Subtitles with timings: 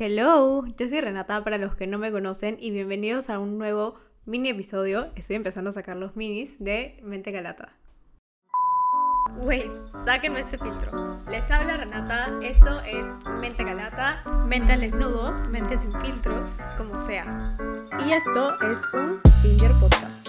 [0.00, 3.96] Hello, yo soy Renata para los que no me conocen y bienvenidos a un nuevo
[4.26, 5.10] mini episodio.
[5.16, 7.76] Estoy empezando a sacar los minis de Mente Galata.
[9.38, 9.72] Wait,
[10.04, 11.20] sáquenme este filtro.
[11.28, 13.04] Les habla Renata, esto es
[13.40, 17.56] Mente Galata, mente al desnudo, mente sin filtros, como sea.
[18.06, 20.28] Y esto es un Finger Podcast.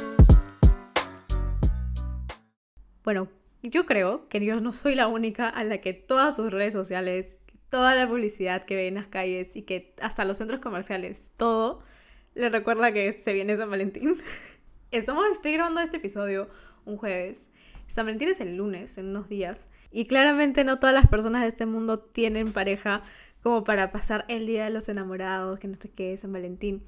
[3.03, 3.27] Bueno,
[3.61, 7.37] yo creo que yo no soy la única a la que todas sus redes sociales,
[7.69, 11.83] toda la publicidad que ve en las calles y que hasta los centros comerciales, todo
[12.35, 14.13] le recuerda que se viene San Valentín.
[14.91, 16.49] Estamos, estoy grabando este episodio
[16.85, 17.51] un jueves.
[17.87, 19.67] San Valentín es el lunes, en unos días.
[19.91, 23.03] Y claramente no todas las personas de este mundo tienen pareja
[23.41, 26.83] como para pasar el día de los enamorados, que no sé qué San Valentín.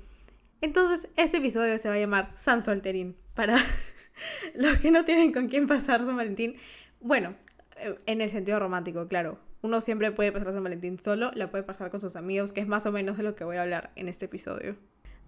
[0.61, 3.57] Entonces, este episodio se va a llamar San Solterín, para
[4.55, 6.55] los que no tienen con quién pasar San Valentín.
[6.99, 7.33] Bueno,
[7.77, 9.39] eh, en el sentido romántico, claro.
[9.61, 12.67] Uno siempre puede pasar San Valentín solo, la puede pasar con sus amigos, que es
[12.67, 14.75] más o menos de lo que voy a hablar en este episodio.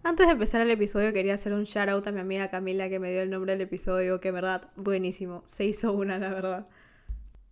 [0.04, 3.00] Antes de empezar el episodio quería hacer un shout out a mi amiga Camila que
[3.00, 6.68] me dio el nombre del episodio, que verdad buenísimo, se hizo una la verdad.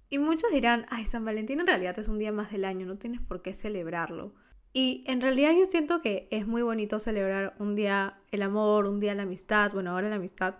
[0.09, 2.97] Y muchos dirán, ay, San Valentín en realidad es un día más del año, no
[2.97, 4.33] tienes por qué celebrarlo.
[4.73, 8.99] Y en realidad yo siento que es muy bonito celebrar un día el amor, un
[8.99, 10.55] día la amistad, bueno, ahora la amistad,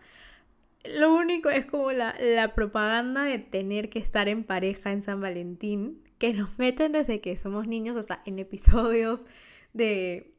[0.86, 2.16] lo único es como la,
[2.56, 7.36] propaganda de tener que estar en pareja en San Valentín, que nos meten desde que
[7.36, 9.26] somos niños hasta en episodios
[9.74, 10.34] de,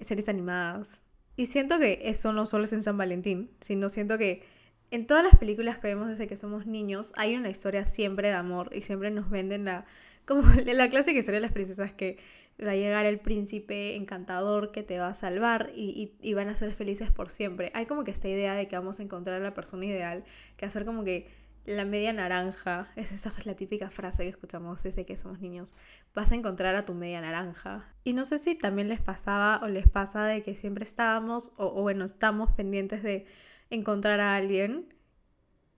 [0.00, 1.02] series animadas.
[1.34, 4.44] Y siento que eso no solo es en San Valentín, sino siento que
[4.92, 8.34] en todas las películas que vemos desde que somos niños hay una historia siempre de
[8.34, 9.84] amor y siempre nos venden la
[10.26, 12.18] como la clásica historia de las princesas que
[12.64, 16.72] va a llegar el príncipe encantador que te va a salvar y, van a ser
[16.72, 17.70] felices por siempre.
[17.74, 20.24] Hay como que esta idea de que vamos a encontrar a la persona ideal,
[20.56, 21.28] que hacer como que
[21.66, 25.74] la media naranja, es esa es la típica frase que escuchamos desde que somos niños,
[26.14, 27.92] vas a encontrar a tu media naranja.
[28.04, 31.66] Y no sé si también les pasaba o les pasa de que siempre estábamos, o,
[31.66, 33.26] o bueno, estamos pendientes de
[33.70, 34.96] encontrar a alguien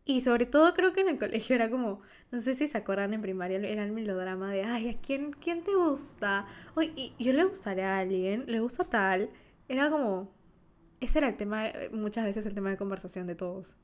[0.09, 2.01] y sobre todo creo que en el colegio era como,
[2.31, 5.63] no sé si se acuerdan en primaria, era el melodrama de, ay, ¿a quién, quién
[5.63, 6.47] te gusta?
[6.77, 9.29] Oye, yo le gustaría a alguien, le gusta tal.
[9.69, 10.33] Era como,
[11.01, 13.77] ese era el tema, muchas veces el tema de conversación de todos.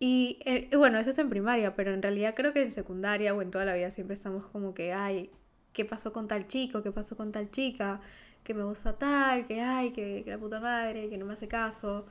[0.00, 3.42] Y eh, bueno, eso es en primaria, pero en realidad creo que en secundaria o
[3.42, 5.30] en toda la vida siempre estamos como que, ay,
[5.72, 6.82] ¿qué pasó con tal chico?
[6.82, 8.00] ¿Qué pasó con tal chica?
[8.42, 11.46] Que me gusta tal, que ay, que, que la puta madre, que no me hace
[11.46, 12.06] caso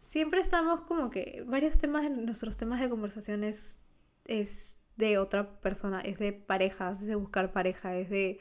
[0.00, 3.86] siempre estamos como que varios temas nuestros temas de conversación es,
[4.96, 8.40] de otra persona, es de parejas, es de buscar pareja, es de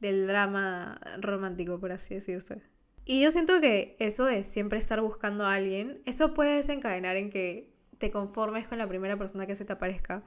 [0.00, 2.62] del drama romántico, por así decirse.
[3.04, 7.28] Y yo siento que eso de siempre estar buscando a alguien, eso puede desencadenar en
[7.28, 10.24] que te conformes con la primera persona que se te aparezca.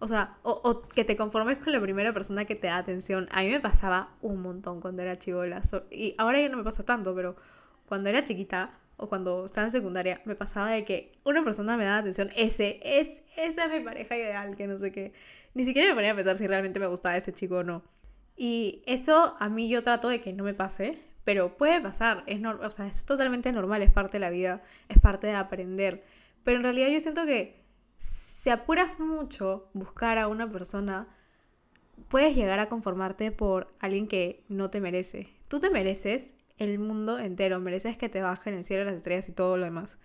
[0.00, 3.28] O sea, o, que te conformes con la primera persona que te da atención.
[3.30, 5.60] A mí me pasaba un montón cuando era chivola.
[5.90, 7.36] y ahora ya no me pasa tanto, pero
[7.86, 11.84] cuando era chiquita, o cuando estaba en secundaria, me pasaba de que una persona me
[11.84, 15.12] daba atención, ese, es, esa es mi pareja ideal, que no sé qué.
[15.52, 17.82] Ni siquiera me ponía a pensar si realmente me gustaba ese chico o no.
[18.36, 22.40] Y eso a mí yo trato de que no me pase, pero puede pasar, es,
[22.44, 26.04] o sea, es totalmente normal, es parte de la vida, es parte de aprender.
[26.44, 27.60] Pero en realidad yo siento que
[27.96, 31.08] si apuras mucho buscar a una persona,
[32.08, 35.28] puedes llegar a conformarte por alguien que no te merece.
[35.48, 39.32] Tú te mereces el mundo entero, mereces que te bajen el cielo, las estrellas y
[39.32, 39.98] todo lo demás.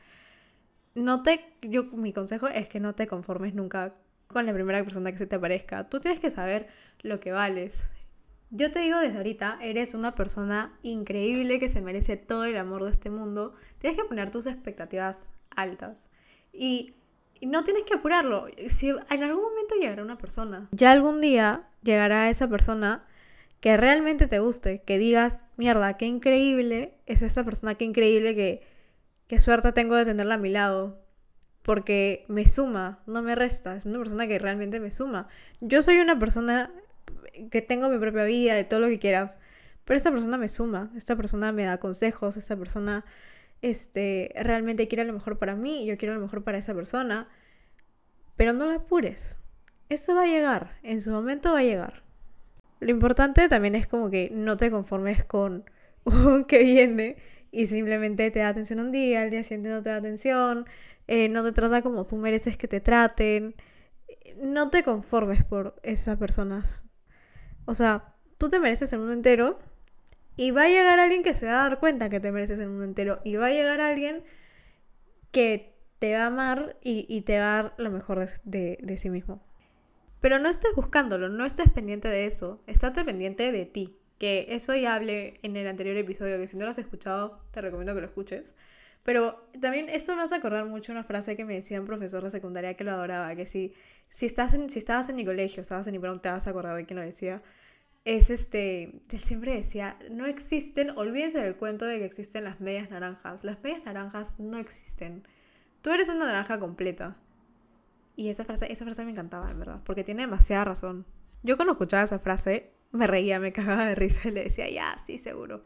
[0.94, 3.96] No te, yo, mi consejo es que no te conformes nunca
[4.28, 5.90] con la primera persona que se te aparezca.
[5.90, 6.67] Tú tienes que saber
[7.02, 7.94] lo que vales.
[8.50, 12.84] Yo te digo desde ahorita, eres una persona increíble que se merece todo el amor
[12.84, 13.56] de este mundo.
[13.79, 16.09] Tienes que poner tus expectativas altas.
[16.57, 16.95] Y
[17.41, 18.47] no tienes que apurarlo.
[18.67, 23.05] Si en algún momento llegará una persona, ya algún día llegará esa persona
[23.59, 28.61] que realmente te guste, que digas, mierda, qué increíble es esta persona, qué increíble que,
[29.27, 31.01] qué suerte tengo de tenerla a mi lado,
[31.61, 35.27] porque me suma, no me resta, es una persona que realmente me suma.
[35.61, 36.72] Yo soy una persona
[37.49, 39.39] que tengo mi propia vida, de todo lo que quieras,
[39.83, 43.03] pero esta persona me suma, esta persona me da consejos, esta persona
[43.66, 47.28] este, realmente quiere lo mejor para mí, yo quiero lo mejor para esa persona,
[48.35, 49.40] pero no la apures.
[49.90, 52.03] Eso va a llegar, en su momento va a llegar.
[52.79, 55.67] Lo importante también es como que no te conformes con
[56.03, 57.17] un que viene
[57.52, 60.67] y simplemente te da atención un día, al día siguiente no te da atención,
[61.08, 63.56] eh, no te trata como tú mereces que te traten.
[64.44, 66.85] No te conformes por esas personas.
[67.66, 69.58] O sea, tú te mereces el mundo entero
[70.35, 72.70] y va a llegar alguien que se va a dar cuenta que te mereces el
[72.70, 74.23] mundo entero y va a llegar alguien
[75.32, 79.41] que te va a amar y, te va a dar lo mejor de sí mismo.
[80.26, 84.73] Pero no estés buscándolo, no estés pendiente de eso, estate pendiente de ti, que eso
[84.76, 88.02] ya hablé en el anterior episodio, que si no lo has escuchado, te recomiendo que
[88.02, 88.55] lo escuches.
[89.03, 92.31] Pero también esto me hace acordar mucho una frase que me decía un profesor de
[92.31, 93.76] secundaria que lo adoraba, que si,
[94.09, 96.76] si, estás en, si estabas en mi colegio, estabas en Ibrón, te vas a acordar
[96.76, 97.43] de quién lo decía.
[98.05, 102.90] Es este, él siempre decía, no existen, olvídense del cuento de que existen las medias
[102.90, 103.43] naranjas.
[103.43, 105.28] Las medias naranjas no existen.
[105.81, 107.17] Tú eres una naranja completa.
[108.16, 111.05] Y esa frase, esa frase me encantaba, en verdad, porque tiene demasiada razón.
[111.43, 114.97] Yo cuando escuchaba esa frase, me reía, me cagaba de risa y le decía, ya,
[114.97, 115.63] sí, seguro.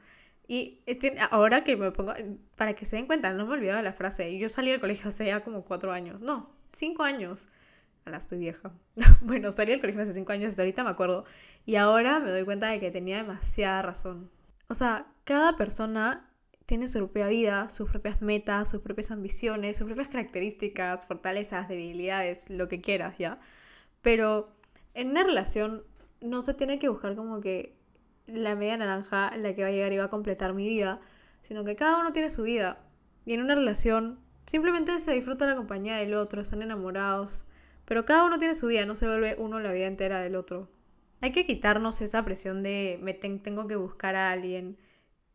[0.47, 0.81] Y
[1.29, 2.13] ahora que me pongo,
[2.55, 4.35] para que se den cuenta, no me olvidaba la frase.
[4.37, 6.21] Yo salí del colegio hace ya como cuatro años.
[6.21, 7.47] No, cinco años.
[8.05, 8.71] Ahora estoy vieja.
[9.21, 11.25] bueno, salí del colegio hace cinco años, hasta ahorita me acuerdo.
[11.65, 14.31] Y ahora me doy cuenta de que tenía demasiada razón.
[14.67, 16.29] O sea, cada persona
[16.65, 22.49] tiene su propia vida, sus propias metas, sus propias ambiciones, sus propias características, fortalezas, debilidades,
[22.49, 23.39] lo que quieras, ¿ya?
[24.03, 24.55] Pero
[24.93, 25.83] en una relación
[26.21, 27.75] no se tiene que buscar como que
[28.27, 31.01] la media naranja la que va a llegar y va a completar mi vida,
[31.41, 32.85] sino que cada uno tiene su vida.
[33.25, 37.47] Y en una relación simplemente se disfruta la compañía del otro, están enamorados,
[37.89, 40.69] pero cada uno tiene su vida, no se vuelve uno la vida entera del otro.
[41.21, 44.77] Hay que quitarnos esa presión de me tengo que buscar a alguien.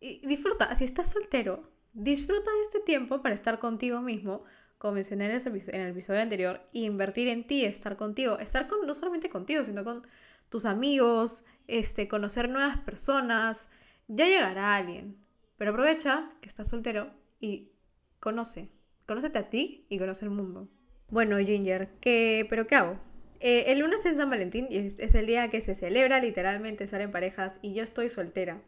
[0.00, 4.44] Disfruta, si estás soltero, disfruta de este tiempo para estar contigo mismo,
[4.78, 8.94] como mencioné en el episodio anterior, e invertir en ti, estar contigo, estar con, no
[8.94, 10.06] solamente contigo, sino con
[10.48, 13.68] tus amigos, este, conocer nuevas personas.
[14.06, 15.18] Ya llegará alguien.
[15.56, 17.10] Pero aprovecha que estás soltero
[17.40, 17.72] y
[18.20, 18.70] conoce.
[19.06, 20.68] Conócete a ti y conoce el mundo.
[21.10, 22.98] Bueno, Ginger, ¿qué, ¿pero qué hago?
[23.40, 27.00] Eh, el lunes en San Valentín es, es, el día que se celebra literalmente estar
[27.00, 28.62] en parejas y yo estoy soltera.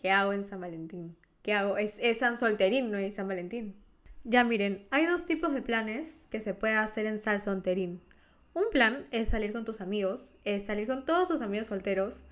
[0.00, 1.16] ¿Qué hago en San Valentín?
[1.42, 1.76] ¿Qué hago?
[1.76, 3.74] Es, es San Solterín, no es San Valentín.
[4.24, 8.00] Ya miren, hay dos tipos de planes que se puede hacer en San Solterín.
[8.52, 12.24] Un plan es salir con tus amigos, es salir con todos tus amigos solteros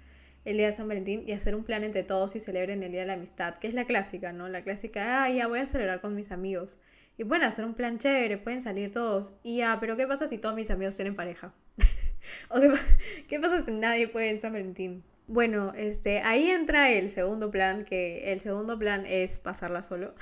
[0.48, 3.02] el día de San Valentín y hacer un plan entre todos y celebren el día
[3.02, 4.48] de la amistad, que es la clásica, ¿no?
[4.48, 6.78] La clásica, ah, ya voy a celebrar con mis amigos.
[7.18, 9.34] Y pueden hacer un plan chévere, pueden salir todos.
[9.42, 11.52] Y ya, pero ¿qué pasa si todos mis amigos tienen pareja?
[12.48, 12.60] ¿O
[13.28, 15.04] qué, pasa si nadie puede en San Valentín?
[15.26, 20.14] Bueno, este, ahí entra el segundo plan, que el segundo plan es pasarla solo.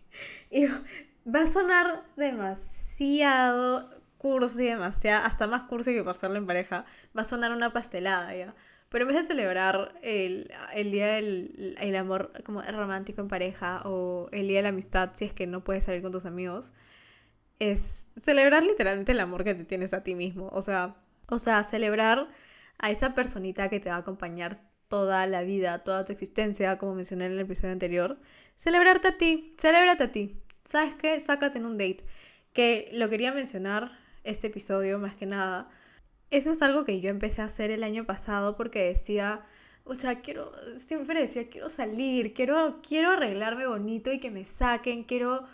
[0.50, 7.20] y va a sonar demasiado cursi, demasiado, hasta más cursi que pasarlo en pareja, va
[7.20, 8.54] a sonar una pastelada ya.
[8.94, 10.48] Pero en vez de celebrar el,
[10.92, 15.24] día del el amor como romántico en pareja o el día de la amistad, si
[15.24, 16.72] es que no puedes salir con tus amigos,
[17.58, 20.48] es celebrar literalmente el amor que te tienes a ti mismo.
[20.52, 20.94] O sea,
[21.28, 22.28] o sea, celebrar
[22.78, 26.94] a esa personita que te va a acompañar toda la vida, toda tu existencia, como
[26.94, 28.20] mencioné en el episodio anterior.
[28.54, 30.40] Celebrarte a ti, celébrate a ti.
[30.62, 31.18] ¿Sabes qué?
[31.18, 32.04] Sácate en un date.
[32.52, 33.90] Que lo quería mencionar
[34.22, 35.68] este episodio más que nada.
[36.30, 39.44] Eso es algo que yo empecé a hacer el año pasado porque decía,
[39.84, 45.04] o sea, quiero, siempre decía, quiero salir, quiero, quiero arreglarme bonito y que me saquen,
[45.04, 45.44] quiero,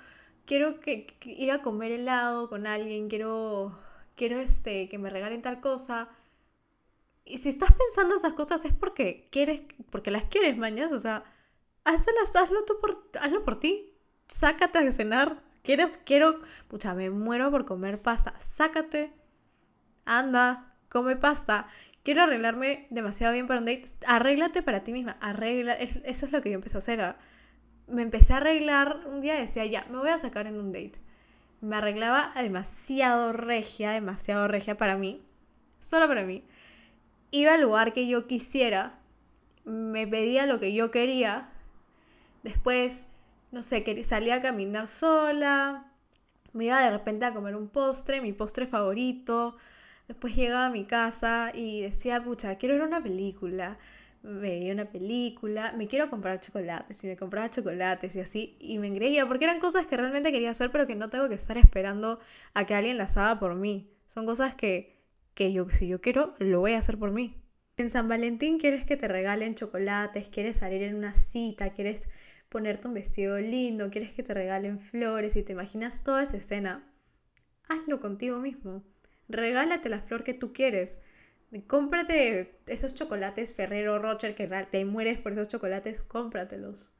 [0.46, 3.78] quiero que, ir a comer helado con alguien, quiero,
[4.16, 6.08] quiero este, que me regalen tal cosa.
[7.24, 11.24] Y si estás pensando esas cosas es porque quieres, porque las quieres, mañas, o sea,
[11.84, 13.92] hazlo tú por, hazlo por ti.
[14.28, 18.34] Sácate a cenar, ¿Quieres, quiero, pucha, me muero por comer pasta.
[18.38, 19.12] Sácate,
[20.18, 21.68] anda, come pasta.
[22.02, 23.84] Quiero arreglarme demasiado bien para un date.
[24.06, 25.16] Arréglate para ti misma.
[25.20, 25.74] Arregla.
[25.74, 27.16] Eso es lo que yo empecé a hacer.
[27.86, 29.06] Me empecé a arreglar.
[29.06, 31.00] Un día decía, ya, me voy a sacar en un date.
[31.60, 35.22] Me arreglaba demasiado regia, demasiado regia para mí.
[35.78, 36.44] Solo para mí.
[37.30, 38.98] Iba al lugar que yo quisiera.
[39.64, 41.50] Me pedía lo que yo quería.
[42.42, 43.06] Después
[43.50, 45.90] no sé, salía a caminar sola,
[46.52, 49.56] me iba de repente a comer un postre, mi postre favorito,
[50.10, 53.78] después llegaba a mi casa y decía, pucha, quiero ver una película,
[54.24, 58.88] veía una película, me quiero comprar chocolates, y me compraba chocolates y así, y me
[58.88, 62.18] engreía, porque eran cosas que realmente quería hacer, pero que no tengo que estar esperando
[62.54, 63.88] a que alguien las haga por mí.
[64.08, 65.00] Son cosas que,
[65.34, 67.36] que yo, si yo quiero, lo voy a hacer por mí.
[67.76, 72.10] En San Valentín quieres que te regalen chocolates, quieres salir en una cita, quieres
[72.48, 76.84] ponerte un vestido lindo, quieres que te regalen flores y te imaginas toda esa escena,
[77.68, 78.82] hazlo contigo mismo.
[79.30, 81.02] Regálate la flor que tú quieres.
[81.66, 86.92] Cómprate esos chocolates Ferrero Rocher que te mueres por esos chocolates, cómpratelos.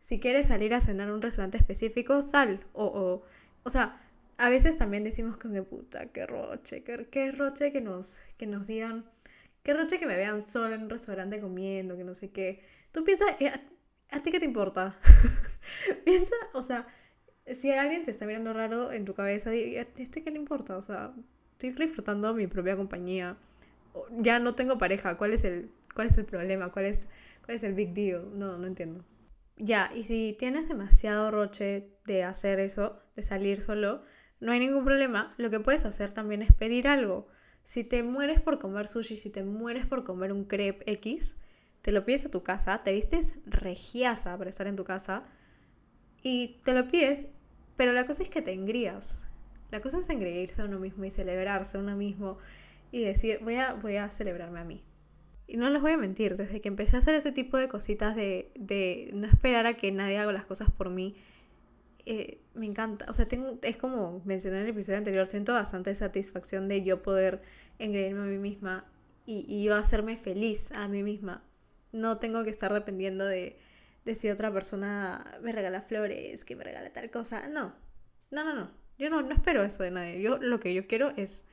[0.00, 2.66] Si quieres salir a cenar a un restaurante específico, sal.
[2.72, 3.22] O, o,
[3.62, 4.00] o sea,
[4.38, 9.10] a veces también decimos que puta, qué roche, qué, roche que nos, que nos digan,
[9.62, 12.62] qué roche que me vean solo en un restaurante comiendo, que no sé qué.
[12.92, 13.50] Tú piensas, eh,
[14.10, 14.98] ¿a ti qué te importa?
[16.04, 16.86] Piensa, o sea,
[17.46, 20.76] si alguien te está mirando raro en tu cabeza, ¿a este qué le importa?
[20.76, 21.14] O sea,
[21.58, 23.36] estoy disfrutando mi propia compañía.
[24.10, 26.70] Ya no tengo pareja, ¿cuál es el, cuál es el problema?
[26.70, 27.08] ¿Cuál es,
[27.44, 28.38] ¿Cuál es el big deal?
[28.38, 29.04] No, no entiendo.
[29.56, 34.02] Ya, y si tienes demasiado roche de hacer eso, de salir solo,
[34.38, 35.34] no hay ningún problema.
[35.38, 37.26] Lo que puedes hacer también es pedir algo.
[37.64, 41.38] Si te mueres por comer sushi, si te mueres por comer un crepe X,
[41.80, 45.22] te lo pides a tu casa, te vistes regiasa para estar en tu casa
[46.22, 47.28] y te lo pides,
[47.76, 49.26] pero la cosa es que te engrías.
[49.70, 52.38] La cosa es engreírse a uno mismo y celebrarse a uno mismo
[52.92, 54.82] y decir, voy a, voy a celebrarme a mí.
[55.48, 58.16] Y no les voy a mentir, desde que empecé a hacer ese tipo de cositas
[58.16, 61.16] de, de no esperar a que nadie haga las cosas por mí,
[62.04, 63.06] eh, me encanta.
[63.08, 67.02] O sea, tengo, es como mencioné en el episodio anterior, siento bastante satisfacción de yo
[67.02, 67.42] poder
[67.78, 68.86] engreírme a mí misma
[69.26, 71.44] y, y yo hacerme feliz a mí misma.
[71.92, 73.58] No tengo que estar dependiendo de,
[74.04, 77.48] de si otra persona me regala flores, que me regala tal cosa.
[77.48, 77.74] No,
[78.30, 78.85] no, no, no.
[78.98, 80.20] Yo no, no espero eso de nadie.
[80.20, 81.48] Yo lo que yo quiero es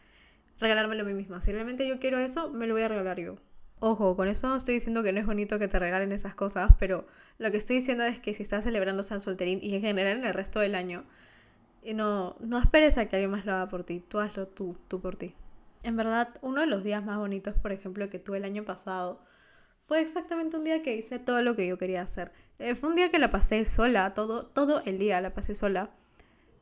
[0.59, 1.41] regalármelo a mí misma.
[1.41, 3.37] Si realmente yo quiero eso, me lo voy a regalar yo.
[3.79, 6.71] Ojo, con eso no estoy diciendo que no es bonito que te regalen esas cosas,
[6.79, 7.05] pero
[7.37, 10.25] lo que estoy diciendo es que si estás celebrando San Solterín y en general en
[10.25, 11.03] el resto del año,
[11.93, 15.01] no, no esperes a que alguien más lo haga por ti, tú hazlo tú, tú
[15.01, 15.35] por ti.
[15.83, 19.19] En verdad, uno de los días más bonitos, por ejemplo, que tuve el año pasado,
[19.85, 22.31] fue exactamente un día que hice todo lo que yo quería hacer.
[22.59, 25.91] Eh, fue un día que la pasé sola, todo, todo el día la pasé sola,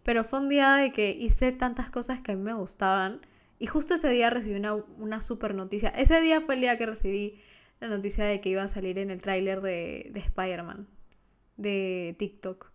[0.04, 3.22] pero fue un día de que hice tantas cosas que a mí me gustaban
[3.60, 5.90] y justo ese día recibí una, una super noticia.
[5.90, 7.40] Ese día fue el día que recibí
[7.80, 10.88] la noticia de que iba a salir en el tráiler de, de Spider-Man,
[11.58, 12.72] de TikTok.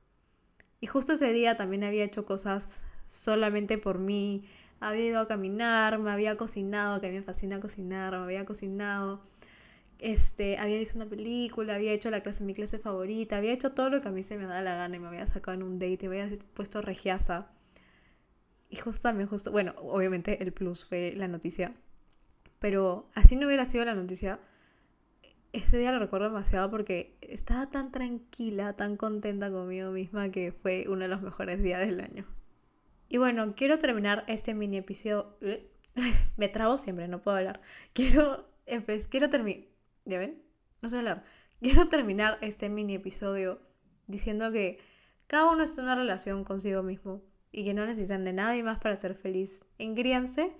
[0.80, 4.49] Y justo ese día también había hecho cosas solamente por mí.
[4.78, 8.45] Había ido a caminar, me había cocinado, que a mí me fascina cocinar, me había
[8.45, 9.21] cocinado.
[9.98, 13.88] Este, había visto una película, había hecho la clase, mi clase favorita, había hecho todo
[13.88, 15.78] lo que a mí se me daba la gana y me había sacado en un
[15.78, 17.50] date, me había puesto regiasa.
[18.68, 21.74] Y justo también, justo, bueno, obviamente el plus fue la noticia.
[22.58, 24.40] Pero así no hubiera sido la noticia,
[25.52, 30.84] ese día lo recuerdo demasiado porque estaba tan tranquila, tan contenta conmigo misma que fue
[30.88, 32.26] uno de los mejores días del año.
[33.08, 35.36] Y bueno, quiero terminar este mini episodio.
[36.36, 37.60] Me trabo siempre, no puedo hablar.
[37.92, 38.48] Quiero,
[39.08, 39.64] quiero terminar.
[40.06, 40.42] ¿Ya ven?
[40.80, 41.25] No sé hablar.
[41.60, 43.60] Quiero terminar este mini episodio
[44.06, 44.78] diciendo que
[45.26, 48.96] cada uno es una relación consigo mismo y que no necesitan de nadie más para
[48.96, 49.64] ser feliz.
[49.78, 50.52] Engríanse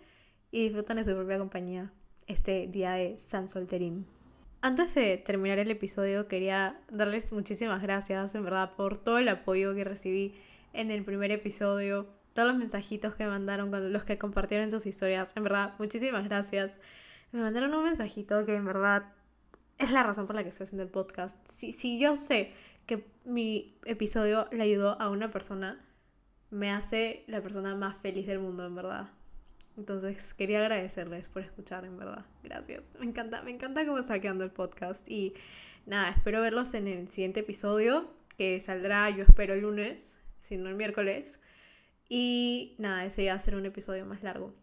[0.51, 1.93] y disfrutan de su propia compañía
[2.27, 4.07] este día de San Solterín.
[4.63, 9.75] Antes de terminar el episodio quería darles muchísimas gracias en verdad por todo el apoyo
[9.75, 10.35] que recibí
[10.73, 15.37] en el primer episodio, todos los mensajitos que me mandaron, los que compartieron sus historias,
[15.37, 16.81] en verdad muchísimas gracias.
[17.31, 19.13] Me mandaron un mensajito que en verdad
[19.79, 21.37] es la razón por la que estoy haciendo el podcast.
[21.47, 22.53] Si, si yo sé
[22.87, 25.85] que mi episodio le ayudó a una persona,
[26.51, 29.11] me hace la persona más feliz del mundo, en verdad.
[29.77, 32.25] Entonces quería agradecerles por escuchar, en verdad.
[32.43, 32.93] Gracias.
[32.99, 35.07] Me encanta, me encanta cómo está quedando el podcast.
[35.09, 35.35] Y
[35.85, 40.69] nada, espero verlos en el siguiente episodio, que saldrá, yo espero el lunes, si no
[40.69, 41.41] el miércoles.
[42.09, 44.55] Y nada, ese va a un episodio más largo.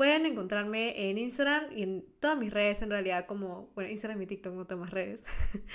[0.00, 4.26] Pueden encontrarme en Instagram y en todas mis redes, en realidad, como, bueno, Instagram y
[4.26, 5.26] TikTok no tengo más redes,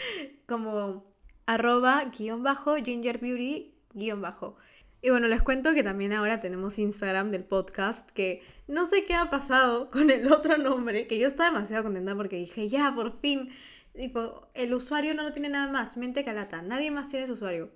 [0.48, 1.14] como
[1.46, 4.56] arroba guion bajo gingerbeauty guion bajo.
[5.04, 9.14] Y bueno, les cuento que también ahora tenemos Instagram del podcast, que no sé qué
[9.14, 13.20] ha pasado con el otro nombre, que yo estaba demasiado contenta porque dije, ya, por
[13.20, 13.52] fin,
[13.96, 17.70] tipo, el usuario no lo tiene nada más, mente calata, nadie más tiene ese usuario.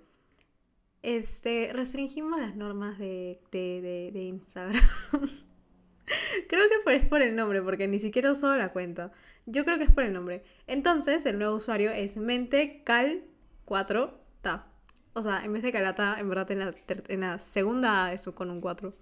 [1.02, 4.82] Este, restringimos las normas de, de, de, Instagram.
[6.48, 9.12] creo que es por el nombre, porque ni siquiera uso la cuenta.
[9.46, 10.44] Yo creo que es por el nombre.
[10.66, 14.64] Entonces, el nuevo usuario es mentecal4ta.
[15.12, 16.72] O sea, en vez de Calata, en verdad en la,
[17.08, 18.94] en la segunda eso con un 4.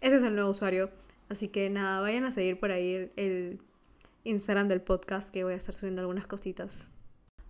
[0.00, 0.90] Ese es el nuevo usuario.
[1.28, 3.60] Así que nada, vayan a seguir por ahí el, el
[4.24, 6.90] Instagram del podcast que voy a estar subiendo algunas cositas.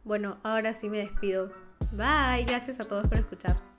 [0.04, 1.52] Bueno, ahora sí me despido.
[1.92, 3.71] Bye, gracias a todos por escuchar.